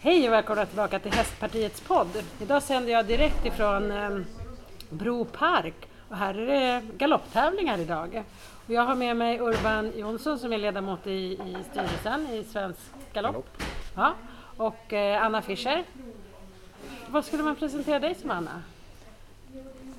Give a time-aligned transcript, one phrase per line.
[0.00, 2.24] Hej och välkomna tillbaka till Hästpartiets podd.
[2.40, 4.18] Idag sänder jag direkt ifrån eh,
[4.90, 5.74] Bro Park
[6.08, 8.24] och här är det galopptävlingar idag.
[8.66, 12.80] Och jag har med mig Urban Jonsson som är ledamot i, i styrelsen i Svensk
[13.12, 13.62] Galopp.
[13.96, 14.14] Ja,
[14.56, 15.84] och eh, Anna Fischer.
[17.08, 18.62] Vad skulle man presentera dig som Anna?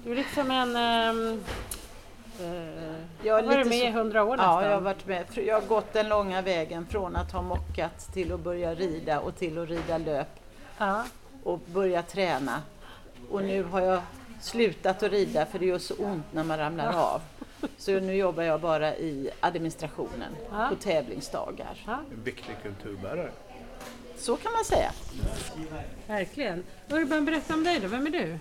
[0.04, 0.75] Du är liksom en...
[0.75, 1.39] Eh,
[3.24, 4.64] Jag har är varit med i hundra år nästan.
[4.64, 5.26] Ja, jag har varit med.
[5.36, 9.36] Jag har gått den långa vägen från att ha mockat till att börja rida och
[9.36, 10.28] till att rida löp
[10.78, 11.04] ja.
[11.44, 12.61] och börja träna.
[13.30, 14.02] Och nu har jag
[14.42, 17.21] slutat att rida för det gör så ont när man ramlar av.
[17.78, 20.68] Så nu jobbar jag bara i administrationen Ja.
[20.69, 21.83] på tävlingsdagar.
[21.88, 23.32] ja, En viktig kulturbärare.
[24.18, 24.92] Så kan man säga.
[26.08, 26.64] verkligen.
[26.89, 27.88] Urban, berätta om dig då.
[27.88, 28.39] Vem är du?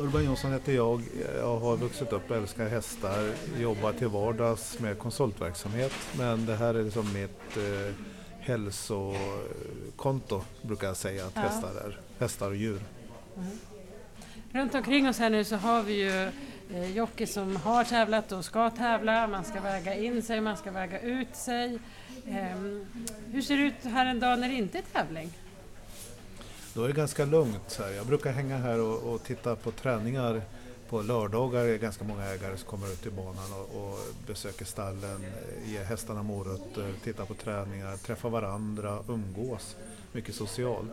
[0.00, 1.02] Urban Jonsson heter jag.
[1.38, 3.32] Jag har vuxit upp och älskar hästar.
[3.58, 5.92] Jobbar till vardags med konsultverksamhet.
[6.18, 7.94] Men det här är liksom mitt eh,
[8.40, 11.40] hälsokonto brukar jag säga att Ja.
[11.40, 12.00] hästar är.
[12.18, 12.80] Hästar och djur.
[14.52, 16.30] Runt omkring oss här nu så har vi ju
[16.74, 19.26] eh, jockey som har tävlat och ska tävla.
[19.26, 21.78] Man ska väga in sig, man ska väga ut sig.
[22.28, 22.86] Ehm,
[23.32, 25.30] hur ser det ut här en dag när det inte är tävling?
[26.74, 27.62] Då är det ganska lugnt.
[27.66, 27.90] Så här.
[27.90, 30.42] Jag brukar hänga här och, och titta på träningar.
[30.88, 34.64] På lördagar är det ganska många ägare som kommer ut till banan och, och besöker
[34.64, 39.76] stallen, eh, ger hästarna morötter, tittar på träningar, träffar varandra, umgås.
[40.12, 40.90] Mycket socialt.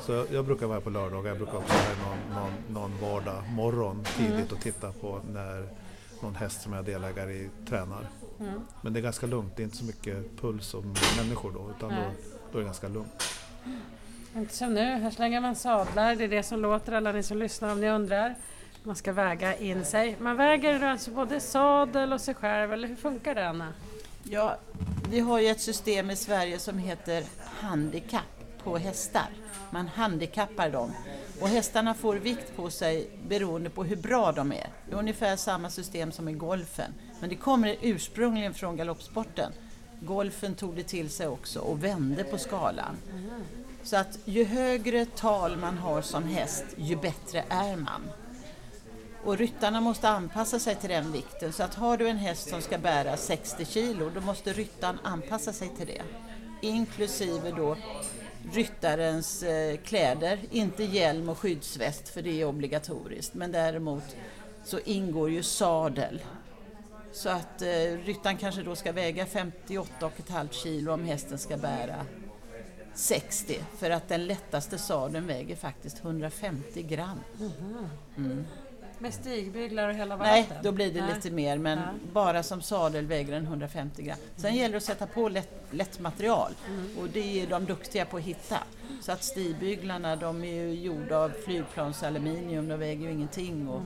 [0.00, 3.00] Så jag, jag brukar vara på lördagar, jag brukar också vara här någon, någon, någon
[3.00, 5.68] vardag morgon tidigt och titta på när
[6.22, 8.08] någon häst som jag är delägare i tränar.
[8.40, 8.60] Mm.
[8.82, 10.84] Men det är ganska lugnt, det är inte så mycket puls och
[11.16, 12.04] människor då, utan då,
[12.52, 13.22] då är det ganska lugnt.
[14.36, 16.16] Inte som nu, här slänger man sadlar.
[16.16, 18.34] Det är det som låter alla ni som lyssnar om ni undrar.
[18.82, 20.16] Man ska väga in sig.
[20.20, 23.72] Man väger alltså både sadel och sig själv, eller hur funkar det Anna?
[24.22, 24.56] Ja,
[25.10, 27.24] vi har ju ett system i Sverige som heter
[27.60, 29.28] handikapp på hästar.
[29.70, 30.92] Man handikappar dem.
[31.40, 34.66] Och hästarna får vikt på sig beroende på hur bra de är.
[34.86, 36.94] Det är ungefär samma system som i golfen.
[37.20, 39.52] Men det kommer ursprungligen från galoppsporten.
[40.00, 42.96] Golfen tog det till sig också och vände på skalan.
[43.82, 48.10] Så att ju högre tal man har som häst, ju bättre är man.
[49.24, 51.52] Och ryttarna måste anpassa sig till den vikten.
[51.52, 55.52] Så att har du en häst som ska bära 60 kilo, då måste ryttaren anpassa
[55.52, 56.02] sig till det.
[56.60, 57.76] Inklusive då
[58.52, 63.34] ryttarens eh, kläder, inte hjälm och skyddsväst för det är obligatoriskt.
[63.34, 64.16] Men däremot
[64.64, 66.22] så ingår ju sadel.
[67.12, 67.68] Så att eh,
[68.04, 72.06] ryttaren kanske då ska väga 58,5 kilo om hästen ska bära
[73.00, 73.58] 60.
[73.78, 77.20] För att den lättaste sadeln väger faktiskt 150 gram.
[78.98, 80.56] Med stigbyglar och hela Nej, valleten?
[80.62, 81.14] då blir det Nej.
[81.14, 81.84] lite mer, men Ja.
[82.12, 84.16] bara som sadel väger den 150 gram.
[84.36, 86.52] Sen gäller det att sätta på lätt, lätt material
[86.98, 88.58] och det är de duktiga på att hitta.
[89.02, 93.68] Så att stigbyglarna, de är ju gjorda av flygplansaluminium, de väger ju ingenting.
[93.68, 93.82] Och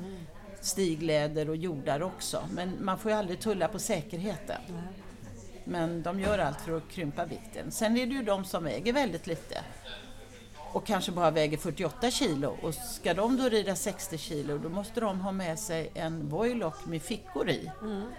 [0.61, 2.49] stigläder och jordar också.
[2.53, 4.61] Men man får ju aldrig tulla på säkerheten.
[5.65, 7.71] Men de gör allt för att krympa vikten.
[7.71, 9.63] Sen är det ju de som väger väldigt lite
[10.75, 15.01] och kanske bara väger 48 kilo och ska de då rida 60 kilo då måste
[15.01, 17.71] de ha med sig en voilock med fickor i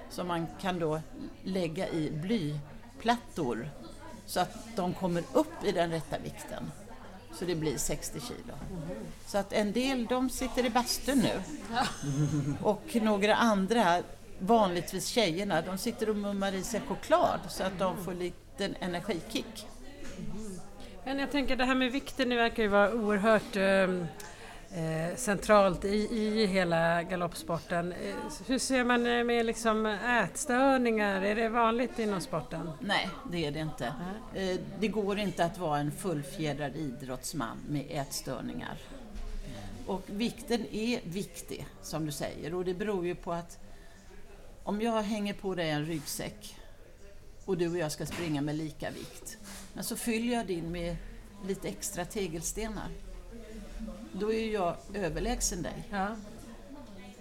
[0.09, 1.01] som man kan då
[1.43, 3.69] lägga i blyplattor
[4.25, 6.71] så att de kommer upp i den rätta vikten.
[7.33, 8.53] Så det blir 60 kilo.
[9.25, 11.41] Så att en del de sitter i bastun nu
[12.61, 14.01] och några andra,
[14.39, 19.67] vanligtvis tjejerna, de sitter och mummar i sig choklad så att de får lite energikick.
[21.05, 24.05] Men jag tänker det här med vikten det verkar ju vara oerhört ehm,
[24.71, 27.91] eh, centralt i, i hela galoppsporten.
[27.93, 28.15] Eh,
[28.47, 31.21] hur ser man eh, med liksom ätstörningar?
[31.21, 32.71] Är det vanligt inom sporten?
[32.79, 33.93] Nej, det är det inte.
[34.35, 38.77] Eh, Det går inte att vara en fullfjädrad idrottsman med ätstörningar.
[39.87, 43.59] Och vikten är viktig, som du säger, och det beror ju på att
[44.65, 46.55] om jag hänger på dig en ryggsäck
[47.45, 49.37] och du och jag ska springa med lika vikt,
[49.73, 50.95] men så fyller jag din med
[51.47, 52.89] lite extra tegelstenar,
[54.13, 55.87] då är jag överlägsen dig.
[55.91, 56.15] Ja.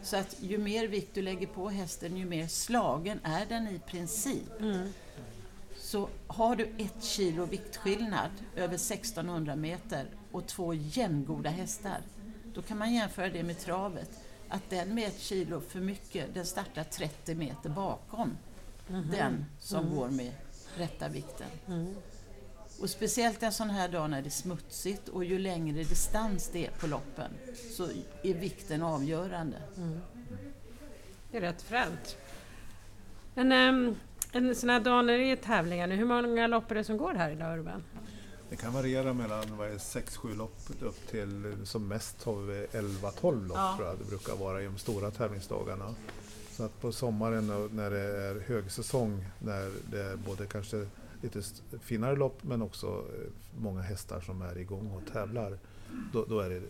[0.03, 3.79] Så att ju mer vikt du lägger på hästen, ju mer slagen är den i
[3.79, 4.61] princip.
[4.61, 4.89] Mm.
[5.77, 11.99] Så har du ett kilo viktskillnad över 1600 meter och två jämngoda hästar,
[12.55, 14.11] då kan man jämföra det med travet.
[14.55, 18.37] Att den med ett kilo för mycket, den startar 30 meter bakom
[19.11, 20.33] den som går med
[20.77, 21.47] rätta vikten.
[21.69, 21.95] Mm.
[22.81, 26.67] Och speciellt en sån här dag när det är smutsigt och ju längre distans det
[26.67, 27.31] är på loppen
[27.77, 27.89] så
[28.23, 29.57] är vikten avgörande.
[31.31, 32.17] Det är rätt fränt.
[33.35, 33.97] Men ehm,
[34.33, 36.97] en sån här dag när det är tävlingar nu, hur många lopp är det som
[36.97, 37.85] går här idag Urban?
[38.55, 43.47] Det kan variera mellan vad är 6-7 lopp upp till som mest har vi 11-12
[43.49, 43.75] lopp Ja.
[43.77, 45.95] tror jag det brukar vara i de stora tävlingsdagarna.
[46.51, 50.87] Så att på sommaren när det är högsäsong, när det är både kanske
[51.23, 51.43] lite
[51.83, 53.31] finare lopp men också eh,
[53.63, 55.59] många hästar som är igång och tävlar,
[56.13, 56.63] då, då är det eh,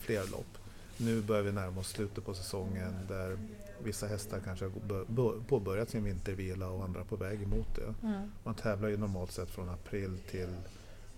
[0.00, 0.58] fler lopp.
[0.96, 3.38] Nu börjar vi närma oss slutet på säsongen där
[3.84, 8.06] vissa hästar kanske har bör- bör- påbörjat sin vintervila och andra på väg emot det.
[8.06, 8.30] Mm.
[8.44, 10.48] Man tävlar ju normalt sett från april till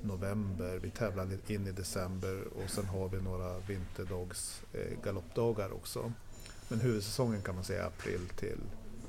[0.04, 0.78] november.
[0.82, 6.12] Vi tävlar in i december och sen har vi några vinterdags eh, galoppdagar också.
[6.68, 8.58] Men huvudsäsongen kan man säga april till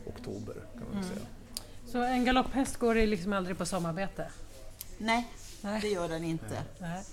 [0.05, 0.55] oktober.
[0.73, 1.03] kan man Mm.
[1.03, 1.25] säga.
[1.91, 4.31] Så en galopphäst går liksom aldrig på sommarbete?
[4.97, 5.29] Nej,
[5.61, 5.81] Nej.
[5.81, 6.63] det gör den inte.
[6.79, 7.03] Nej.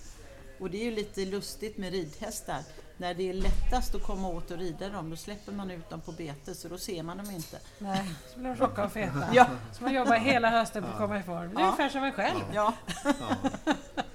[0.60, 2.62] Och det är ju lite lustigt med ridhästar.
[3.00, 6.00] När det är lättast att komma åt och rida dem, då släpper man ut dem
[6.00, 7.58] på bete så då ser man dem inte.
[7.78, 8.10] Nej.
[8.32, 9.28] Så blir de tjocka och feta.
[9.32, 11.50] Ja, Så man jobbar hela hösten på att komma i form.
[11.54, 11.66] Det är Ja.
[11.66, 12.40] ungefär som en själv.
[12.54, 12.74] ja.
[13.04, 13.36] Ja.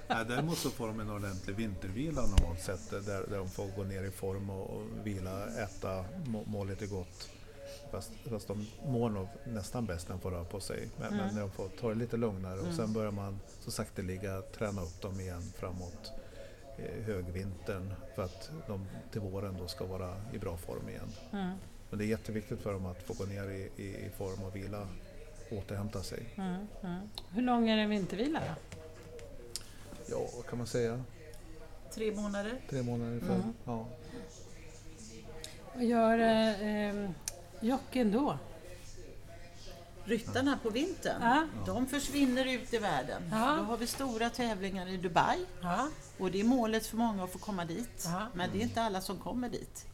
[0.08, 3.00] Ja, däremot så får de en ordentlig vintervila normalt sett där,
[3.30, 7.28] där de får gå ner i form och, och vila, äta, må, må lite gott.
[7.90, 10.88] Fast, fast de mår nog nästan bäst när de får röra på sig.
[11.00, 14.42] Men, men när de får ta det lite lugnare och sen börjar man så sakteliga
[14.42, 16.12] träna upp dem igen framåt
[17.06, 21.12] högvintern för att de till våren då ska vara i bra form igen.
[21.32, 21.50] Mm.
[21.90, 24.56] Men det är jätteviktigt för dem att få gå ner i, i, i form och
[24.56, 24.88] vila,
[25.50, 26.34] återhämta sig.
[26.36, 26.66] Mm.
[26.82, 27.00] Mm.
[27.30, 28.80] Hur lång är en vintervila då?
[30.06, 31.02] Ja, vad kan man säga?
[31.94, 32.60] Tre månader.
[32.70, 33.34] Tre månader ungefär.
[33.34, 33.52] Mm.
[33.64, 33.86] Ja.
[35.74, 37.10] Vad gör eh, eh,
[37.60, 38.38] jockeyn då?
[40.06, 41.46] Ryttarna på vintern, Ja.
[41.66, 43.22] de försvinner ut i världen.
[43.30, 43.56] Ja.
[43.58, 45.88] Då har vi stora tävlingar i Dubai Ja.
[46.18, 48.04] och det är målet för många att få komma dit.
[48.04, 48.26] Ja.
[48.34, 49.86] Men det är inte alla som kommer dit.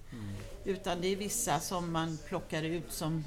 [0.65, 3.25] Utan det är vissa som man plockar ut som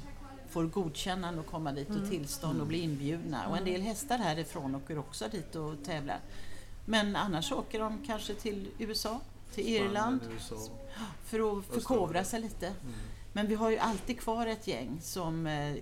[0.50, 3.48] får godkännande att komma dit och tillstånd och bli inbjudna.
[3.48, 6.18] Och en del hästar härifrån åker också dit och tävlar.
[6.84, 9.20] Men annars åker de kanske till USA,
[9.54, 10.56] till Irland USA.
[11.24, 12.72] för att förkovra sig lite.
[13.32, 15.76] Men vi har ju alltid kvar ett gäng som eh,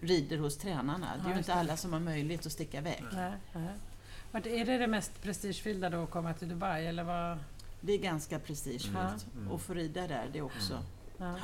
[0.00, 1.16] rider hos tränarna.
[1.22, 3.04] Det är ju inte alla som har möjlighet att sticka iväg.
[3.12, 4.60] Nej, nej.
[4.60, 7.38] Är det det mest prestigefyllda då att komma till Dubai eller vad?
[7.80, 9.26] Det är ganska prestigefullt.
[9.36, 9.50] Mm.
[9.50, 10.82] Och få rida där, det också.
[11.18, 11.34] Ja.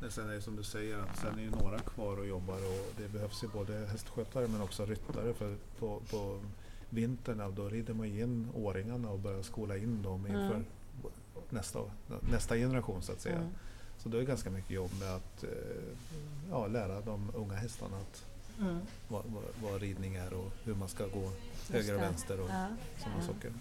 [0.00, 2.54] Men sen är det som du säger att sen är ju några kvar och jobbar
[2.54, 6.40] och det behövs ju både hästskötare men också ryttare för på, på
[6.90, 10.64] vintern då rider man in åringarna och börjar skola in dem inför Mm.
[11.50, 11.80] nästa,
[12.32, 13.36] nästa generation så att säga.
[13.36, 13.48] Mm.
[13.98, 15.50] Så det är ganska mycket jobb med att eh,
[16.50, 18.24] ja, lära de unga hästarna att,
[18.60, 18.78] Mm.
[19.08, 21.30] vad, vad, vad ridning är och hur man ska gå
[21.72, 22.66] höger och vänster och Ja.
[22.98, 23.26] sådana Ja.
[23.26, 23.52] saker.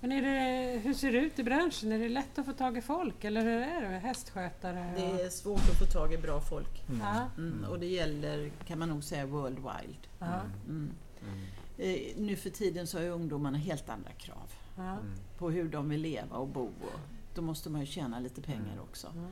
[0.00, 1.92] Men är det, hur ser det ut i branschen?
[1.92, 3.98] Är det lätt att få tag i folk eller hur är det?
[3.98, 4.92] Hästskötare?
[4.94, 6.82] och- Det är svårt att få tag i bra folk.
[6.88, 7.00] Mm.
[7.00, 7.26] Ja.
[7.38, 7.64] Mm.
[7.64, 9.98] Och det gäller, kan man nog säga, worldwide.
[10.18, 10.40] Ja.
[10.68, 10.90] Mm.
[11.22, 11.40] Mm.
[11.78, 14.82] Eh, nu för tiden så har ju ungdomarna helt andra krav Ja.
[14.92, 15.14] Mm.
[15.38, 16.64] på hur de vill leva och bo.
[16.64, 17.00] Och
[17.34, 19.06] då måste man ju tjäna lite pengar också.
[19.06, 19.26] Mm.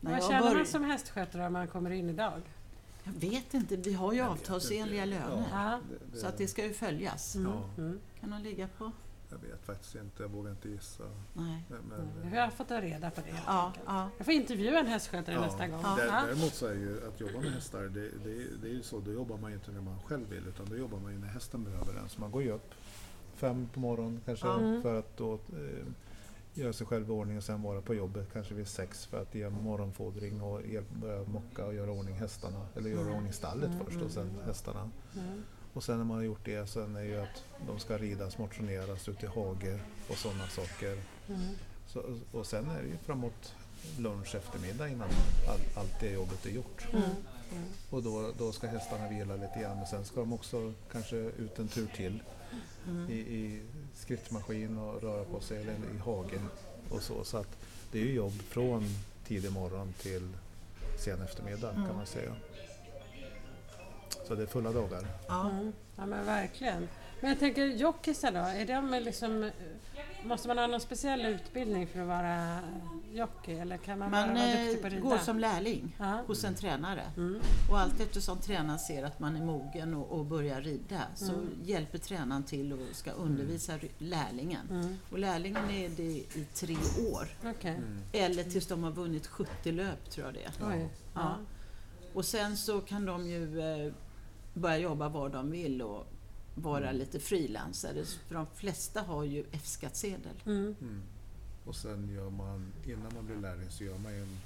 [0.00, 2.42] När Vad jag tjänar man börj- som hästskötare om man kommer in idag?
[3.04, 5.44] Jag vet inte, vi har ju Jag avtalsenliga löner.
[5.52, 5.80] Ja.
[6.12, 7.34] Det- Så att det ska ju följas.
[7.36, 7.52] Mm.
[7.78, 8.00] Mm.
[8.20, 8.90] Kan de ligga på?
[9.30, 11.04] Jag vet faktiskt inte, jag vågar inte gissa.
[11.32, 11.62] Nej.
[11.68, 12.22] Men, men, Mm.
[12.22, 13.42] Hur har jag fått ta reda på det?
[13.46, 14.08] Ja, ja.
[14.16, 15.40] Jag får intervjua en hästskötare Ja.
[15.46, 15.80] nästa gång.
[15.82, 15.96] Ja.
[15.96, 16.22] Dä- Ja.
[16.26, 19.12] Däremot så är ju att jobba med hästar, det, det, det är ju så, då
[19.12, 21.64] jobbar man ju inte när man själv vill utan då jobbar man ju när hästen
[21.64, 22.08] behöver den.
[22.08, 22.74] Så man går ju upp
[23.34, 24.48] fem på morgonen kanske.
[24.48, 24.82] Mm.
[24.82, 25.86] för att då eh,
[26.54, 29.34] göra sig själv i ordning och sen vara på jobbet kanske vid sex för att
[29.34, 30.60] ge morgonfodring och
[31.00, 32.66] börja mocka och göra ordning hästarna.
[32.76, 33.14] Eller göra Mm.
[33.14, 34.90] ordning stallet Mm, först och sen hästarna.
[35.16, 35.42] Mm.
[35.72, 39.08] Och sen när man har gjort det sen är ju att de ska ridas, motioneras
[39.08, 39.78] ut i hage
[40.10, 40.98] och sådana saker.
[41.28, 41.40] Mm.
[41.86, 43.54] Så, och sen är det ju framåt
[43.98, 45.08] lunch eftermiddag innan
[45.48, 46.86] all, allt det jobbet är gjort.
[46.92, 47.02] Mm.
[47.52, 47.64] Mm.
[47.90, 51.58] Och då, då ska hästarna vila lite grann men sen ska de också kanske ut
[51.58, 52.22] en tur till
[52.88, 53.10] Mm.
[53.10, 53.60] i, i
[53.94, 56.48] skrittmaskin och röra på sig eller i hagen
[56.90, 57.24] och så.
[57.24, 57.56] Så att
[57.92, 58.84] det är ju jobb från
[59.26, 60.28] tidig morgon till
[60.98, 61.86] sen eftermiddag Mm.
[61.86, 62.32] kan man säga.
[64.28, 65.06] Så det är fulla dagar.
[65.28, 65.50] Ja.
[65.50, 65.72] Mm.
[65.96, 66.88] Ja men verkligen.
[67.24, 69.50] Men jag tänker jockeysar då, är de liksom,
[70.24, 72.58] måste man ha någon speciell utbildning för att vara
[73.12, 75.22] jockey eller kan man, Man vara duktig på eh, att går rida?
[75.24, 76.18] som lärling Ja.
[76.26, 77.02] hos en tränare.
[77.16, 77.40] Mm.
[77.70, 81.50] Och allt eftersom tränaren ser att man är mogen och, och börjar rida så Mm.
[81.64, 84.66] hjälper tränaren till och ska undervisa ry- lärlingen.
[84.70, 84.96] Mm.
[85.12, 86.76] Och lärlingen är det i tre
[87.12, 87.28] år.
[87.44, 87.80] Okej.
[88.12, 90.52] Eller tills de har vunnit 70 löp tror jag det är.
[90.60, 90.86] Ja.
[91.14, 91.36] Ja.
[92.14, 93.92] Och sen så kan de ju eh,
[94.54, 96.06] börja jobba var de vill och
[96.54, 98.04] vara lite frilansare.
[98.04, 100.42] För de flesta har ju F-skattsedel.
[100.46, 100.74] Mm.
[100.80, 101.02] Mm.
[101.64, 104.38] Och sen gör man, innan man blir lärling så gör man en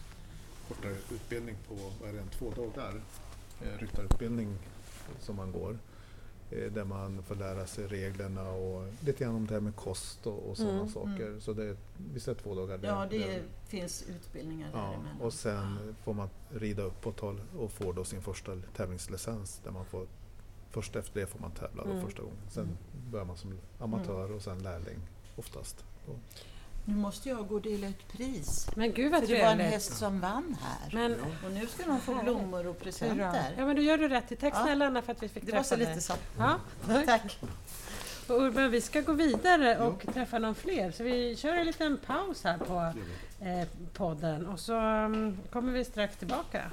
[0.69, 3.01] kortare utbildning på, vad är det, två dagar?
[3.63, 4.59] Eh, ryttarutbildning
[5.21, 5.79] som man går.
[6.51, 10.27] eh, där man får lära sig reglerna och lite grann om det här med kost
[10.27, 11.41] och, och sådana Mm, saker.
[11.41, 11.77] Så det,
[12.15, 12.81] visst är det två dagar?
[12.83, 15.21] Ja, det där- finns utbildningar Ja, däremellan.
[15.21, 19.85] och sen får man rida uppåt och- och får då sin första tävlingslicens där man
[19.87, 20.07] får
[20.71, 22.05] Först efter det får man tävla då Mm.
[22.05, 22.37] första gången.
[22.51, 22.79] Sen
[23.11, 24.99] börjar man som amatör och sen lärling
[25.37, 25.85] oftast.
[26.07, 26.19] Och,
[26.85, 28.71] Nu måste jag gå och dela ut pris.
[28.77, 30.91] Men gud vad För det var en häst som vann här.
[30.95, 33.53] Men, Och nu ska de få blommor och ja, presenter.
[33.57, 34.41] men då gör du rätt.
[34.41, 34.63] Tack Ja.
[34.63, 35.87] snälla Anna för att vi fick Det var träffa så dig.
[35.89, 36.13] lite så.
[36.39, 36.59] Ja,
[37.07, 37.39] Tack.
[38.29, 40.91] och Urban, vi ska gå vidare och träffa någon fler.
[40.91, 42.93] Så vi kör en liten paus här på
[43.45, 46.71] eh, podden och så mm, kommer vi strax tillbaka.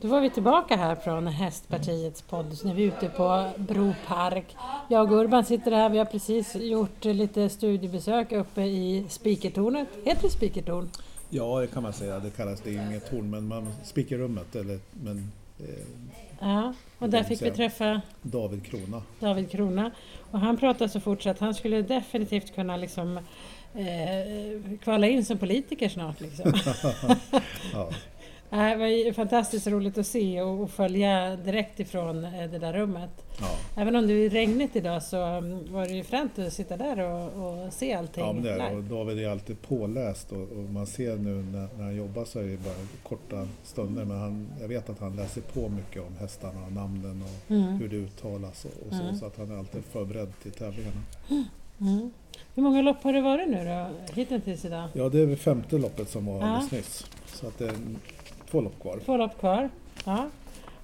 [0.00, 2.58] Då var vi tillbaka här från Hästpartiets podd.
[2.58, 4.56] Så nu är vi ute på Bro Park.
[4.88, 5.88] Jag och Urban sitter här.
[5.88, 9.88] Vi har precis gjort lite studiebesök uppe i Spikertornet.
[10.04, 10.88] Heter det Spikertorn?
[11.30, 12.18] ja, det kan man säga.
[12.18, 15.84] Det kallas, det är inget torn, men man spikerrummet, eller men eh,
[16.40, 19.02] Ja, och där fick vi träffa David Krona.
[19.20, 19.90] David Krona.
[20.30, 23.16] Och han pratade så fort så att han skulle definitivt kunna liksom,
[23.74, 26.20] eh, kvala in som politiker snart.
[26.20, 26.52] Liksom.
[27.72, 27.90] Ja,
[28.50, 33.10] Det var fantastiskt roligt att se och, följa direkt ifrån eh, det där rummet.
[33.40, 33.46] ja.
[33.82, 36.98] Även om det är regnigt idag så mm, var det ju fränt att sitta där
[37.00, 37.24] och,
[37.66, 38.76] och se allting Ja, men det är.
[38.76, 42.38] Och David är alltid påläst och, och man ser nu när, när han jobbar så
[42.38, 46.16] är det bara korta stunder men han, jag vet att han läser på mycket om
[46.20, 47.62] hästarna och namnen och Mm.
[47.76, 49.16] hur det uttalas och, och så, Mm.
[49.16, 51.00] så att han är alltid förberedd till tävlingarna.
[51.80, 52.10] Mm.
[52.54, 53.86] Hur många lopp har det varit nu då,
[54.22, 54.88] hittills idag?
[54.92, 56.44] Ja, det är femte loppet som var Ja.
[56.46, 57.06] alldeles nyss.
[57.26, 57.74] Så att det är
[58.50, 58.98] två lopp kvar.
[59.04, 59.70] Två lopp kvar.
[60.04, 60.26] Ja.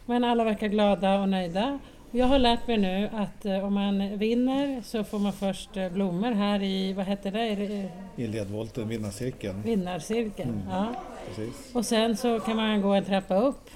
[0.07, 1.79] Men alla verkar glada och nöjda.
[2.11, 5.77] Och Jag har lärt mig nu att eh, om man vinner så får man först
[5.77, 9.63] eh, blommor här i, vad heter det, I I ledvolten, vinnarcirkeln.
[9.63, 10.51] vinnarcirkeln.
[10.51, 10.63] Mm.
[10.71, 10.87] Ja.
[11.29, 11.75] Precis.
[11.75, 13.71] Och sen så kan man gå en trappa upp.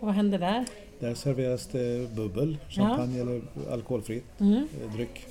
[0.00, 0.64] Vad händer där?
[0.98, 3.40] Där serveras det bubbel, champagne eller
[3.72, 4.68] alkoholfritt Mm.
[4.84, 5.26] eh, dryck.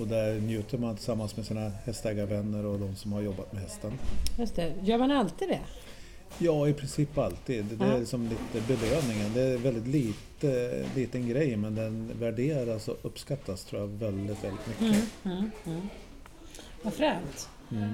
[0.00, 3.92] Och där njuter man tillsammans med sina hästägarvänner och de som har jobbat med hästen.
[4.38, 4.72] Just det.
[4.82, 5.60] Gör man alltid det?
[6.38, 7.64] Ja, i princip alltid.
[7.64, 9.34] Det, är liksom lite belöningen.
[9.34, 14.66] Det är väldigt lite, liten grej men den värderas och uppskattas tror jag väldigt, väldigt
[14.66, 14.82] mycket.
[14.82, 15.36] Mm.
[15.38, 15.50] Mm.
[15.66, 15.88] Mm.
[16.82, 17.48] Vad fränt.
[17.72, 17.92] Mm.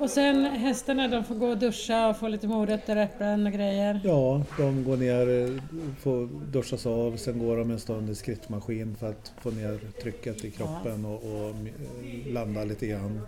[0.00, 4.00] Och sen hästarna de får gå och duscha och få lite morötter, äpplen och grejer.
[4.04, 5.60] Ja, de går ner,
[6.00, 10.44] får duschas av, sen går de en stund i skrittmaskin för att få ner trycket
[10.44, 13.20] i kroppen och, och eh, landa lite grann.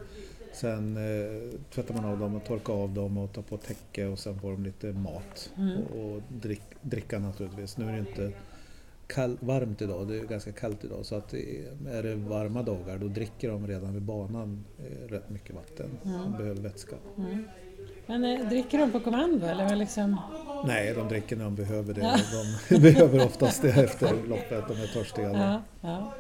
[0.55, 4.19] Sen eh, tvättar man av dem och torkar av dem och tar på täcke och
[4.19, 5.79] sen får de lite mat Mm.
[5.83, 7.77] och, och drick, dricka naturligtvis.
[7.79, 8.33] Nu är det inte
[9.07, 11.59] kall, varmt idag, det är ganska kallt idag så att det
[11.91, 15.91] är, det varma dagar då dricker de redan vid banan eh, rätt mycket vatten.
[16.05, 16.21] Mm.
[16.23, 16.97] De behöver vätska.
[17.19, 17.45] Mm.
[18.07, 20.21] Men eh, dricker de på kommando eller liksom?
[20.67, 22.01] Nej, de dricker när de behöver det.
[22.01, 22.19] Ja.
[22.69, 25.33] De behöver oftast det efter loppet, de är törstiga.
[25.33, 26.13] Ja, ja.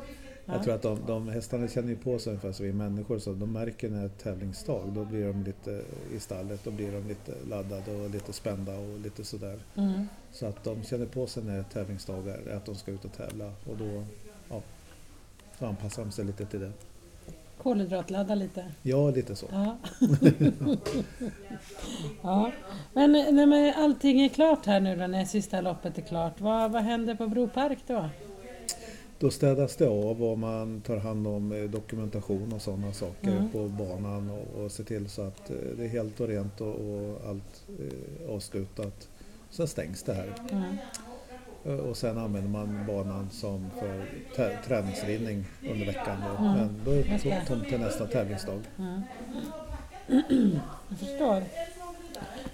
[0.46, 3.32] Jag tror att de, de hästarna känner ju på sig ungefär som vi människor så
[3.32, 5.82] de märker när det är tävlingsdag då blir de lite
[6.12, 9.58] i stallet, då blir de lite laddade och lite spända och lite sådär.
[9.74, 10.08] Mm.
[10.32, 13.12] Så att de känner på sig när det är tävlingsdagar, att de ska ut och
[13.12, 14.04] tävla och då,
[14.50, 14.62] ja,
[15.58, 16.72] då anpassar de sig lite till det.
[17.62, 18.64] Kolhydratladda lite.
[18.82, 19.46] Ja, lite så.
[19.52, 19.76] Ja.
[22.22, 22.52] ja.
[22.92, 26.82] Men när allting är klart här nu då, när sista loppet är klart, vad, vad
[26.82, 28.08] händer på Bro Park då?
[29.18, 33.50] Då städas det av och man tar hand om eh, dokumentation och sådana saker Mm.
[33.50, 36.75] på banan och, och ser till så att eh, det är helt och rent och,
[36.75, 39.09] och allt eh, avslutat.
[39.50, 40.76] Sen stängs det här Mm.
[41.80, 43.71] Och sen använder man banan som
[44.35, 46.16] för träningsridning under veckan.
[46.21, 46.44] Då.
[46.44, 46.56] Mm.
[46.59, 48.61] Men då är det tomt till nästa tävlingsdag.
[48.78, 49.00] Mm.
[50.88, 51.42] Jag förstår.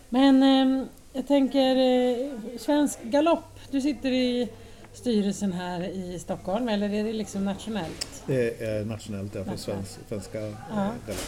[0.09, 4.49] Men eh, jag tänker, eh, Svensk Galopp, du sitter i
[4.93, 8.23] styrelsen här i Stockholm, eller är det liksom nationellt?
[8.27, 10.91] Det är nationellt, är för svensk, svenska eh, Ja.
[11.07, 11.21] galopp.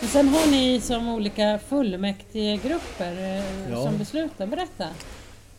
[0.00, 3.82] Men sen har ni som olika fullmäktigegrupper eh, Ja.
[3.84, 4.46] som beslutar.
[4.46, 4.88] Berätta.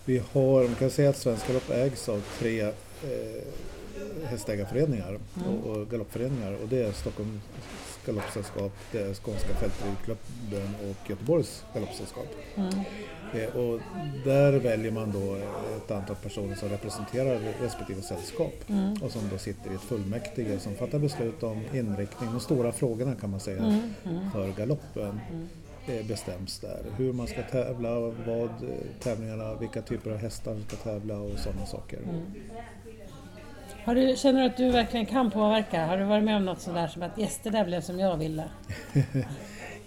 [0.05, 2.71] Vi har, man kan säga att Svensk Galopp ägs av tre eh,
[4.25, 5.49] hästägarföreningar Mm.
[5.49, 7.41] och, och galoppföreningar och det är Stockholms
[8.05, 12.27] galoppsällskap, det Skånska fältridklubben och Göteborgs galoppsällskap.
[12.55, 12.69] Mm.
[13.33, 13.79] Eh, och
[14.25, 15.35] där väljer man då
[15.77, 18.93] ett antal personer som representerar respektive sällskap Mm.
[19.03, 23.15] och som då sitter i ett fullmäktige som fattar beslut om inriktning, de stora frågorna
[23.15, 23.79] kan man säga, Mm.
[24.05, 24.31] Mm.
[24.31, 26.07] för galoppen Mm.
[26.07, 26.79] bestäms där.
[26.97, 28.69] Hur man ska tävla, vad eh,
[28.99, 31.97] tävlingarna, vilka typer av hästar som ska tävla och sådana saker.
[31.97, 32.21] Mm.
[33.85, 35.85] Du, känner du att du verkligen kan påverka?
[35.85, 38.17] Har du varit med om något sådär som att yes, det där blev som jag
[38.17, 38.43] ville?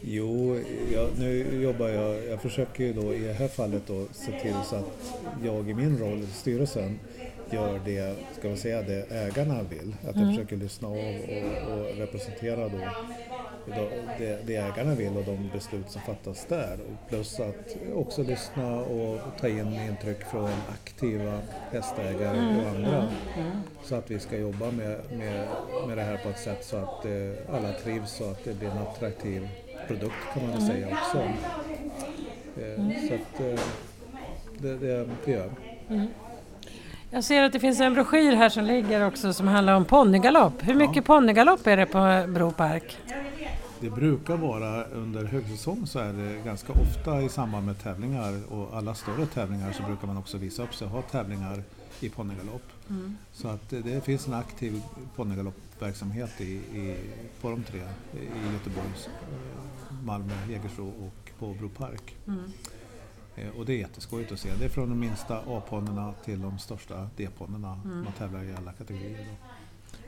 [0.08, 0.60] Jo,
[0.92, 4.54] jag, nu jobbar jag, jag försöker ju då i det här fallet då se till
[4.64, 6.98] så att jag i min roll i styrelsen
[7.50, 9.94] gör det, ska man säga det ägarna vill.
[10.08, 12.78] Att jag försöker lyssna av och, och representera då-
[14.18, 16.72] det, det ägarna vill och de beslut som fattas där.
[16.80, 21.38] Och Plus att också lyssna och ta in intryck från aktiva
[21.72, 23.08] hästägare och andra.
[23.84, 25.48] Så att vi ska jobba med, med,
[25.88, 28.68] med det här på ett sätt så att eh, alla trivs och att det blir
[28.68, 29.48] en attraktiv
[29.86, 31.18] produkt kan man väl säga också.
[31.18, 33.60] Eh, Så att eh,
[34.58, 35.50] det, det, det gör
[37.10, 40.54] Jag ser att det finns en broschyr här som ligger också som handlar om ponnygalopp.
[40.60, 42.96] Hur mycket ponnygalopp är det på Bro Park?
[43.80, 48.76] Det brukar vara under högsäsong så är det ganska ofta i samband med tävlingar och
[48.76, 51.62] alla större tävlingar så brukar man också visa upp sig och ha tävlingar
[52.00, 52.62] i ponnygalopp.
[53.32, 54.82] Så att det, finns en aktiv
[55.16, 56.96] ponnygaloppverksamhet i, i,
[57.40, 57.80] på de tre,
[58.12, 62.16] i Göteborg, eh, Malmö, Jägersro och på Bro Park.
[62.26, 62.34] Eh,
[63.58, 64.48] Och det är jätteskojigt att se.
[64.58, 67.80] Det är från de minsta A-ponnyerna till de största D-ponnyerna.
[67.84, 69.18] Man tävlar i alla kategorier.
[69.18, 69.48] Då.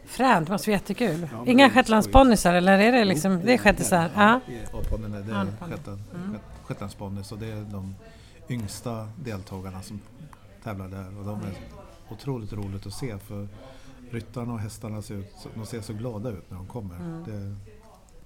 [0.07, 1.29] Fränt, det måste vara jättekul.
[1.33, 4.11] Ja, Inga shetlandsponnysar eller är det liksom, det är shettisar?
[4.15, 4.21] Ja.
[4.23, 5.73] Är det är A-ponny.
[5.73, 7.95] shetland- shet- shetlandsponny så det är de
[8.49, 10.01] yngsta deltagarna som
[10.65, 11.53] tävlar där och de är
[12.11, 13.49] otroligt roligt att se för
[14.11, 17.23] ryttarna och hästarna ser, ut, de ser så glada ut när de kommer.
[17.27, 17.57] Det,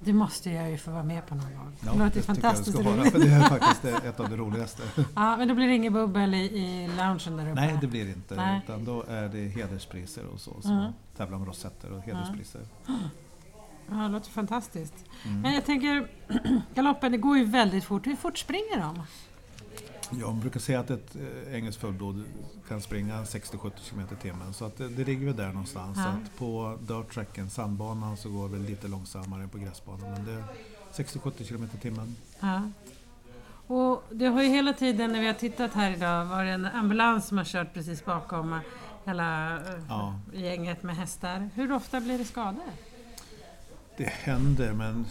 [0.05, 1.73] Det måste jag ju få vara med på någon gång.
[1.87, 3.13] ja, det låter fantastiskt vara, roligt.
[3.13, 4.83] för det är faktiskt ett av det roligaste.
[5.15, 7.61] Ja, men då blir det inget bubbel i, i loungen där uppe?
[7.61, 8.35] Nej, det blir det inte.
[8.35, 8.61] Nej.
[8.65, 10.57] Utan då är det hederspriser och så.
[10.63, 10.93] så Mm.
[11.17, 12.61] Tävlar om rosetter och hederspriser.
[13.91, 14.95] Ja, det låter fantastiskt.
[15.25, 15.41] Mm.
[15.41, 16.09] Men jag tänker,
[16.75, 18.07] galoppen, det går ju väldigt fort.
[18.07, 19.03] Hur fort springer de?
[20.21, 22.25] Jag brukar säga att ett eh, engelskt fullblod
[22.69, 24.55] kan springa 60-70 km i timmen.
[24.55, 25.99] Så att det, det ligger väl där någonstans.
[25.99, 26.05] Ja.
[26.07, 30.11] Att på dirt tracken, sandbanan, så går det lite långsammare än på gräsbanan.
[30.13, 30.45] Men det är
[31.05, 32.17] 60-70 km i timmen.
[32.41, 32.63] Ja.
[33.67, 37.27] Och det har ju hela tiden när vi har tittat här idag varit en ambulans
[37.29, 38.61] som har kört precis bakom
[39.05, 40.19] hela eh, Ja.
[40.33, 41.51] gänget med hästar.
[41.55, 42.63] Hur ofta blir det skador?
[43.97, 45.07] Det händer men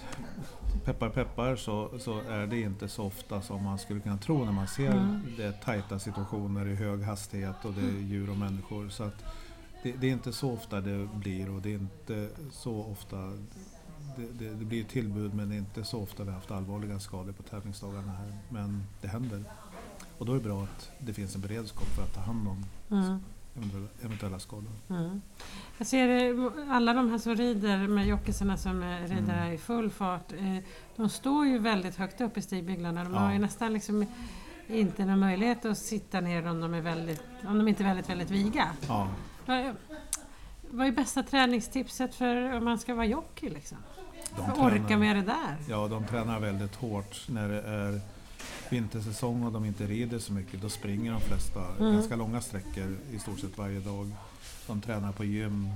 [0.85, 4.51] peppar peppar så, så är det inte så ofta som man skulle kunna tro när
[4.51, 5.22] man ser Mm.
[5.37, 8.89] det tajta situationer i hög hastighet och det är djur och människor.
[8.89, 9.24] Så att
[9.83, 13.17] det, det är inte så ofta det blir och det är inte så ofta
[14.15, 17.00] det, det, det blir tillbud men det är inte så ofta vi har haft allvarliga
[17.00, 18.37] skador på tävlingsdagarna här.
[18.50, 19.44] Men det händer.
[20.17, 22.65] Och då är det bra att det finns en beredskap för att ta hand om
[22.91, 23.20] Mm.
[24.03, 24.72] Eventuella, skador.
[24.90, 25.22] Mm.
[25.77, 29.53] Jag ser eh, alla de här som rider med jockisarna som eh, rider Mm.
[29.53, 30.31] i full fart.
[30.33, 30.57] eh,
[30.96, 33.03] De står ju väldigt högt upp i stigbyggnaderna.
[33.03, 33.20] De Ja.
[33.20, 34.05] har ju nästan liksom
[34.68, 38.09] inte någon möjlighet att sitta ner om de, är väldigt, om de inte är väldigt,
[38.09, 38.68] väldigt viga.
[38.87, 39.07] Ja,
[40.74, 43.50] Vad är bästa träningstipset för om man ska vara jockey?
[43.50, 43.77] Liksom?
[44.35, 45.55] de För att orka med det där?
[45.70, 48.00] Ja, de tränar väldigt hårt när det är
[48.69, 50.61] vintersäsong och de inte rider så mycket.
[50.61, 51.93] Då springer de flesta Mm.
[51.93, 54.11] ganska långa sträckor i stort sett varje dag.
[54.67, 55.69] De tränar på gym.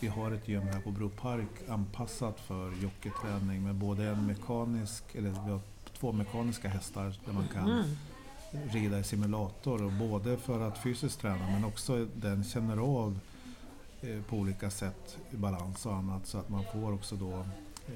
[0.00, 5.04] Vi har ett gym här på Bro Park anpassat för jockeyträning med både en mekanisk,
[5.14, 5.60] eller vi har
[6.00, 7.84] två mekaniska hästar där man kan Mm.
[8.72, 9.82] rida i simulator.
[9.84, 13.18] Och både för att fysiskt träna men också den känner av
[14.00, 17.32] eh, på olika sätt i balans och annat så att man får också då
[17.86, 17.94] eh,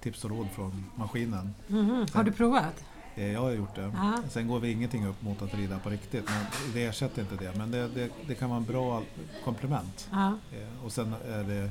[0.00, 1.54] tips och råd från maskinen.
[1.68, 2.06] Mhm.
[2.12, 2.84] Har du provat?
[3.16, 3.90] Eh, Jag har gjort det.
[3.94, 4.18] Ja.
[4.30, 6.44] Sen går vi ingenting upp mot att rida på riktigt, men
[6.74, 7.52] det ersätter inte det.
[7.58, 9.02] Men det, det, det kan vara en bra
[9.44, 10.08] komplement.
[10.12, 10.26] Ja.
[10.52, 11.70] Eh, Och sen är det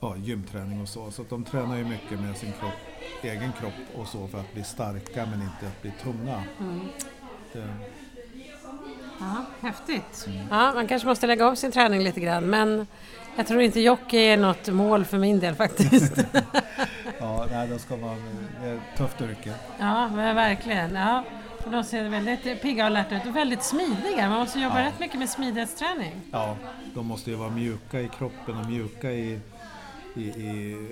[0.00, 1.10] ja, gymträning och så.
[1.10, 2.72] Så de tränar ju mycket med sin kropp,
[3.22, 6.42] egen kropp och så för att bli starka men inte att bli tunga.
[6.60, 6.80] Mm.
[7.52, 7.68] Det,
[9.20, 10.24] Ja, häftigt.
[10.26, 10.46] Mm.
[10.50, 12.86] Ja, man kanske måste lägga om sin träning lite grann men
[13.36, 16.12] jag tror inte jockey är något mål för min del faktiskt.
[17.18, 19.54] ja, nej, då ska är ett tufft yrke.
[19.78, 20.94] ja, verkligen.
[20.94, 21.24] Ja.
[21.70, 24.28] De ser väldigt pigga och alerta ut och väldigt smidiga.
[24.28, 24.86] Man måste jobba Ja.
[24.86, 26.12] rätt mycket med smidighetsträning.
[26.30, 26.56] Ja,
[26.94, 29.40] de måste ju vara mjuka i kroppen och mjuka i,
[30.16, 30.88] i, i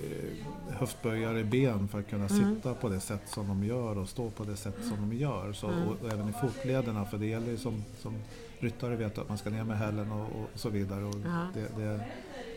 [0.79, 2.55] höftböjare i ben för att kunna Mm.
[2.55, 5.53] sitta på det sätt som de gör och stå på det sätt som de gör.
[5.53, 5.87] Så, Mm.
[5.87, 8.13] och, och även i fotlederna, för det gäller ju som, som
[8.59, 11.03] ryttare vet att man ska ner med hälen och, och så vidare.
[11.03, 11.47] Och Ja.
[11.53, 11.99] det, det är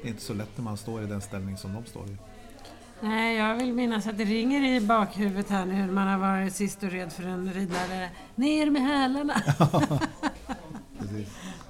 [0.02, 2.16] inte så lätt när man står i den ställning som de står i.
[3.00, 6.54] Nej, jag vill minnas att det ringer i bakhuvudet här nu hur man har varit
[6.54, 8.08] sist och red för en ridare.
[8.34, 9.34] Ner med hälarna!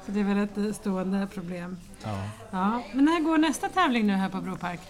[0.07, 1.77] Så det är väl ett stående problem.
[2.05, 2.23] Ja.
[2.51, 2.83] Ja.
[2.93, 4.81] Men när går nästa tävling nu här på Bro Park?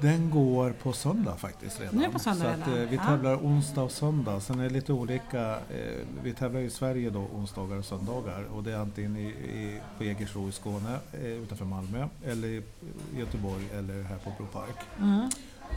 [0.00, 1.94] Den går på söndag faktiskt redan.
[1.96, 3.04] Nu på söndag så att, eh, vi Ja.
[3.04, 4.40] tävlar onsdag och söndag.
[4.40, 5.50] Sen är det lite olika.
[5.50, 8.44] Eh, vi tävlar i Sverige då onsdagar och söndagar.
[8.54, 12.62] Och det är antingen i, i, på Jägersro i Skåne eh, utanför Malmö eller i
[13.16, 14.76] Göteborg eller här på Bro Park.
[14.98, 15.28] Mm.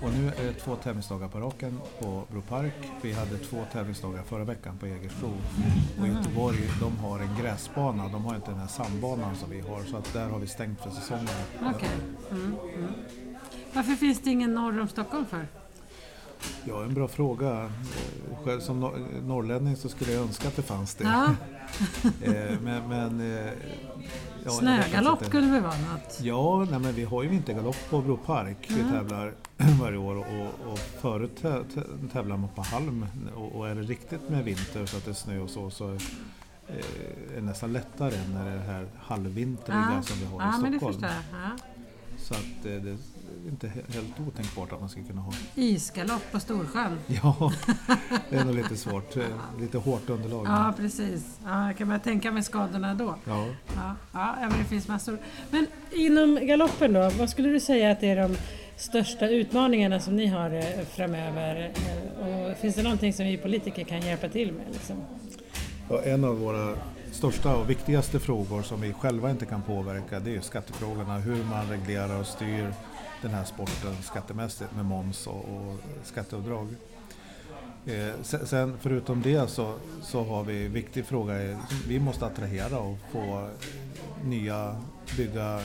[0.04, 2.74] Och nu är det två tävlingsdagar på raken på Bro Park.
[3.02, 5.32] Vi hade två tävlingsdagar förra veckan på Jägersro.
[6.02, 9.84] Och Göteborg, de har en gräsbana, de har inte den här sandbanan som vi har.
[9.84, 11.28] Så att där har vi stängt för säsongen.
[11.76, 11.90] Okej.
[12.32, 12.94] Mm, mm.
[13.74, 15.48] Varför finns det ingen norr om Stockholm för?
[16.64, 17.72] Ja, en bra fråga.
[18.44, 21.04] Själv som nor- norrlänning så skulle jag önska att det fanns det.
[21.04, 21.26] Ja,
[22.22, 23.52] Eh, men, men, eh,
[24.46, 26.20] ja, snögalopp skulle väl vara något?
[26.22, 28.58] Ja, nej, men vi har ju vintergalopp på Bro Park.
[28.70, 28.92] Vi Mm.
[28.92, 29.34] tävlar
[29.82, 33.06] varje år och, och förut tä- tä- tävlar man på halm
[33.36, 35.90] och, och är det riktigt med vinter så att det är snö och så så
[35.94, 35.96] eh,
[37.32, 40.02] är det nästan lättare än när det är här halvvintriga Ja.
[40.02, 40.94] som vi har Ja, i men det Stockholm.
[41.02, 41.42] förstår jag.
[41.44, 41.50] Ja.
[42.32, 42.98] Så att eh, det är
[43.50, 45.34] inte he- helt otänkbart att man ska kunna ha.
[45.56, 47.00] Isgalopp på Storsjön.
[47.24, 47.52] Ja,
[48.30, 49.18] det är nog lite svårt.
[49.18, 49.24] eh,
[49.60, 50.46] Lite hårt underlag.
[50.48, 51.40] Ja, precis.
[51.46, 53.16] Ja, jag kan bara tänka mig skadorna då.
[53.26, 53.46] Ja.
[53.76, 55.18] Ja, ja, men det finns massor.
[55.50, 58.38] Men inom galoppen då, vad skulle du säga att det är de
[58.78, 61.72] största utmaningarna som ni har eh, framöver?
[62.20, 64.66] Och finns det någonting som vi politiker kan hjälpa till med?
[64.72, 64.96] Liksom?
[65.90, 66.76] Ja, en av våra
[67.12, 71.18] största och viktigaste frågor som vi själva inte kan påverka det är ju skattefrågorna.
[71.20, 72.74] Hur man reglerar och styr
[73.22, 76.68] den här sporten skattemässigt med moms och, och skatteavdrag.
[77.86, 81.34] Eh, sen, sen förutom det så, så har vi en viktig fråga.
[81.34, 83.50] är- Vi måste attrahera och få
[84.24, 84.76] nya,
[85.18, 85.62] bygga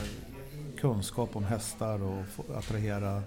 [0.79, 3.21] kunskap om hästar och få, attrahera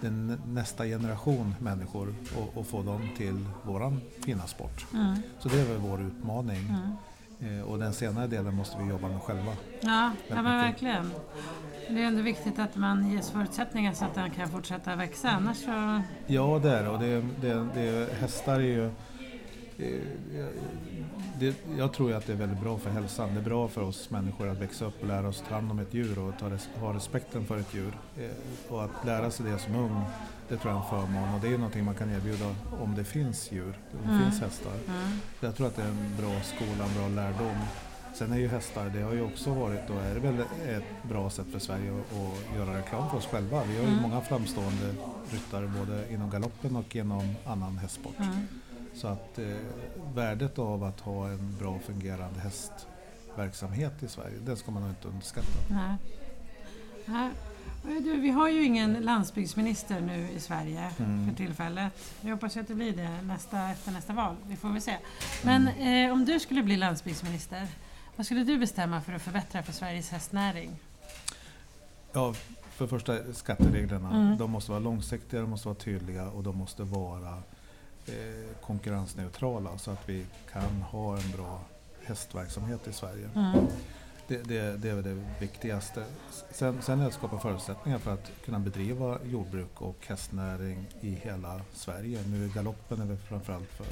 [0.00, 4.86] den nästa generation människor och, och få dem till våran fina sport.
[4.94, 5.16] Mm.
[5.38, 6.68] Så det är väl vår utmaning.
[6.68, 6.90] Mm.
[7.40, 9.52] Eh, och den senare delen måste vi jobba med själva.
[9.80, 11.10] Ja, ja men verkligen.
[11.88, 15.28] Det är ändå viktigt att man ges förutsättningar så att den kan fortsätta växa.
[15.30, 16.02] Annars så...
[16.26, 16.88] Ja, det är det.
[16.88, 18.90] Och det, det, det, hästar är ju...
[19.78, 20.46] eh,
[21.38, 23.28] Det, jag tror ju att det är väldigt bra för hälsan.
[23.34, 25.78] Det är bra för oss människor att växa upp och lära oss ta hand om
[25.78, 27.92] ett djur och ta, res- ha respekten för ett djur.
[28.18, 30.00] Eh, Och att lära sig det som ung,
[30.48, 31.34] det tror jag är en förmån.
[31.34, 34.22] Och det är någonting man kan erbjuda om det finns djur, om det Mm.
[34.30, 34.72] finns hästar.
[34.88, 35.18] Mm.
[35.40, 37.56] Jag tror att det är en bra skola, en bra lärdom.
[38.14, 40.38] Sen är ju hästar, det har ju också varit och är det väl
[40.68, 43.62] ett bra sätt för Sverige att, att göra reklam för oss själva.
[43.64, 44.02] Vi har ju Mm.
[44.02, 44.94] många framstående
[45.30, 48.14] ryttare både inom galoppen och inom annan hästsport.
[49.04, 49.16] Mm.
[49.18, 49.56] Så att eh,
[50.14, 55.48] värdet av att ha en bra fungerande hästverksamhet i Sverige, det ska man inte underskatta.
[55.70, 55.94] Nej.
[57.06, 57.30] Nej.
[57.82, 61.28] Du, vi har ju ingen landsbygdsminister nu i Sverige Mm.
[61.28, 61.92] för tillfället.
[62.20, 64.36] Vi hoppas att det blir det nästa, efter nästa val.
[64.48, 64.96] Vi får väl se.
[65.44, 66.06] Men Mm.
[66.08, 67.66] eh, om du skulle bli landsbygdsminister,
[68.16, 70.76] vad skulle du bestämma för att förbättra för Sveriges hästnäring?
[72.12, 72.34] Ja,
[72.70, 74.10] för första skattereglerna.
[74.16, 74.38] Mm.
[74.38, 77.42] De måste vara långsiktiga, de måste vara tydliga och de måste vara
[78.62, 81.60] konkurrensneutrala så att vi kan ha en bra
[82.04, 83.30] hästverksamhet i Sverige.
[83.34, 83.66] Mm.
[84.28, 86.04] Det, det, det är väl det viktigaste.
[86.50, 91.10] Sen, sen är det att skapa förutsättningar för att kunna bedriva jordbruk och hästnäring i
[91.10, 92.22] hela Sverige.
[92.26, 93.86] Nu är galoppen är väl framförallt för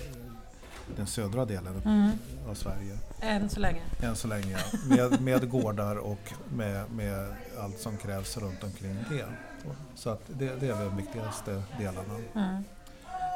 [0.97, 2.11] den södra delen Mm.
[2.49, 2.99] av Sverige.
[3.21, 3.83] Än så länge.
[4.03, 5.09] Än så länge, ja.
[5.09, 9.27] med, med gårdar och med, med allt som krävs runt omkring det.
[9.95, 12.15] Så att det, det är väl de viktigaste delarna.
[12.35, 12.65] Mm.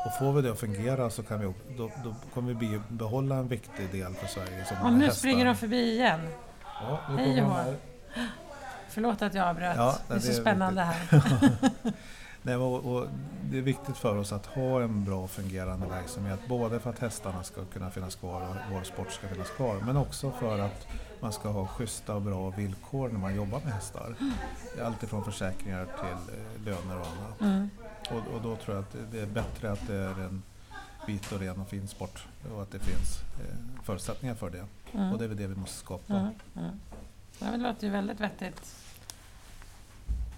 [0.07, 3.35] Och får vi det att fungera så kan vi, då, då kommer vi be- behålla
[3.37, 4.65] en viktig del för Sverige.
[4.65, 5.19] Som Och nu hästar.
[5.19, 6.21] springer de förbi igen.
[6.65, 7.77] Ja, Hej här.
[8.89, 9.77] Förlåt att jag avbröt.
[9.77, 11.23] Ja, det är så är spännande här.
[12.43, 13.07] Nej, och, och
[13.43, 16.41] det är viktigt för oss att ha en bra fungerande verksamhet.
[16.49, 19.77] Både för att hästarna ska kunna finnas kvar och vår sport ska finnas kvar.
[19.87, 20.87] Men också för att
[21.21, 24.15] man ska ha schyssta och bra villkor när man jobbar med hästar.
[24.85, 27.41] Allt ifrån försäkringar till eh, löner och annat.
[27.41, 27.71] Mm.
[28.11, 30.43] Och, och då tror jag att det är bättre att det är en
[31.07, 34.65] vit och ren och fin sport och att det finns eh, förutsättningar för det.
[34.93, 35.13] Mm.
[35.13, 36.15] Och det är väl det vi måste skapa.
[36.15, 36.31] Mm.
[36.57, 36.81] Mm.
[37.39, 38.77] Ja, det låter ju väldigt vettigt.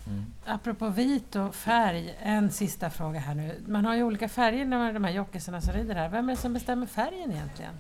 [0.07, 0.25] Mm.
[0.47, 3.61] Apropå vit och färg, en sista fråga här nu.
[3.67, 6.09] Man har ju olika färger när de här jockisarna som rider här.
[6.09, 7.75] Vem är det som bestämmer färgen egentligen?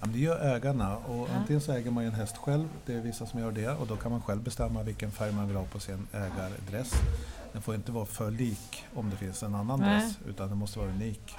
[0.00, 1.34] Ja, det gör ägarna och Ja.
[1.36, 3.86] antingen så äger man ju en häst själv, det är vissa som gör det och
[3.86, 6.92] då kan man själv bestämma vilken färg man vill ha på sin ägardress.
[7.54, 10.00] Den får inte vara för lik om det finns en annan Nej.
[10.00, 11.36] dress utan den måste vara unik.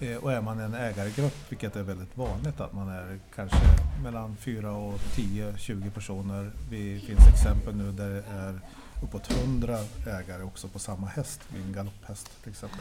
[0.00, 3.56] Eh, Och är man en ägargrupp, vilket är väldigt vanligt att man är kanske
[4.02, 6.50] mellan 4 och 10-20 personer.
[6.70, 8.60] Det finns exempel nu där det är
[9.02, 12.80] uppåt 100 ägare också på samma häst, en galopphäst till exempel.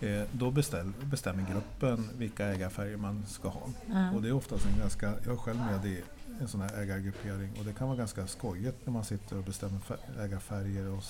[0.00, 3.62] Eh, Då beställ, bestämmer gruppen vilka ägarfärger man ska ha.
[3.90, 4.14] Mm.
[4.14, 6.02] Och det är oftast en ganska, jag är själv med i
[6.40, 9.78] en sån här ägargruppering och det kan vara ganska skojigt när man sitter och bestämmer
[9.78, 11.04] fär- ägarfärger och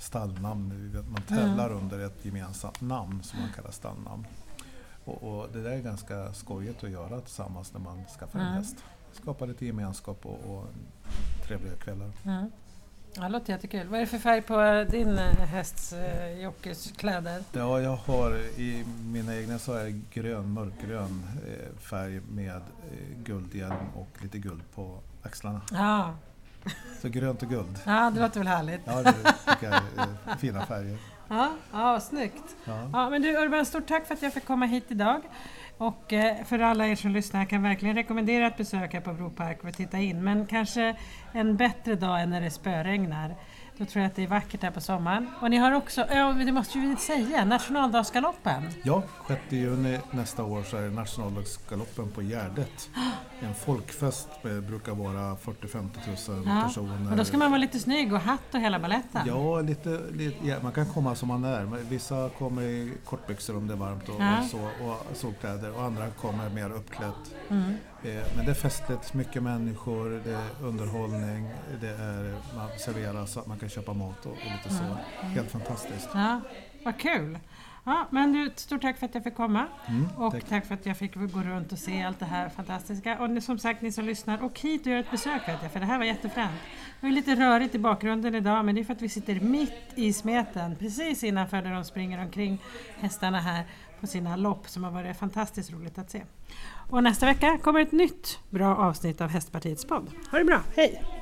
[0.00, 1.04] stallnamn.
[1.08, 4.26] Man tävlar under ett gemensamt namn som man kallar stallnamn.
[5.04, 8.76] Och, och det där är ganska skojigt att göra tillsammans när man skaffar en häst.
[9.12, 10.66] Skapa lite gemenskap och, och
[11.46, 12.10] trevliga kvällar.
[13.16, 13.88] Ja, det låter jättekul.
[13.88, 17.44] Vad är det för färg på din eh, hästs eh, Jockes kläder?
[17.52, 23.88] Ja, jag har i mina egna så är grön, mörkgrön eh, färg med eh, guldhjälm
[23.94, 25.60] och lite guld på axlarna.
[25.72, 26.14] Ja,
[27.02, 27.78] Så grönt och guld.
[27.86, 28.80] ja det låter väl härligt.
[28.84, 30.98] Ja, det tycker jag eh, fina färger.
[31.28, 32.56] Ja, ja snyggt.
[32.64, 32.90] Ja.
[32.92, 35.22] Ja, men du Urban, stort tack för att jag fick komma hit idag.
[35.78, 39.30] Och eh, för alla er som lyssnar kan jag verkligen rekommendera att besöka på Bro
[39.30, 40.24] Park och titta in.
[40.24, 40.96] Men kanske
[41.32, 43.36] en bättre dag än när det spöregnar.
[43.76, 45.30] Då tror jag att det är vackert här på sommaren.
[45.40, 48.62] Och ni har också, ja det måste ju säga, nationaldagsgaloppen.
[48.84, 52.90] Ja, 6 juni nästa år så är det nationaldagsgaloppen på Gärdet.
[53.42, 57.10] En folkfest med brukar vara 40-50 000 Ja, personer.
[57.10, 59.22] Och då ska man vara lite snygg och hatt och hela baletten.
[59.26, 61.64] Ja, lite, lite, ja, man kan komma som man är.
[61.64, 64.38] Vissa kommer i kortbyxor om det är varmt och, Ja.
[64.40, 67.34] och, så, och solkläder och andra kommer mer uppklätt.
[67.48, 67.74] Mm.
[68.02, 71.50] Eh, Men det är festligt, mycket människor, det är underhållning,
[71.80, 72.68] det är, man
[73.36, 74.84] att man kan köpa mat och, och lite så.
[75.26, 76.08] Helt fantastiskt.
[76.14, 76.40] Ja,
[76.84, 77.38] vad kul!
[77.84, 80.44] Ja, men du, stort tack för att jag fick komma Mm, och tack.
[80.44, 83.18] tack för att jag fick gå runt och se allt det här fantastiska.
[83.18, 85.72] Och ni, som sagt, ni som lyssnar, åk hit och gör ett besök vet jag,
[85.72, 86.52] för det här var jättefränt.
[87.00, 89.92] Det var lite rörigt i bakgrunden idag, men det är för att vi sitter mitt
[89.94, 92.58] i smeten, precis innanför där de springer omkring
[92.98, 93.64] hästarna här
[94.00, 96.22] på sina lopp som har varit fantastiskt roligt att se.
[96.90, 100.10] Och nästa vecka kommer ett nytt bra avsnitt av Hästpartiets podd.
[100.30, 101.19] Ha det bra, hej!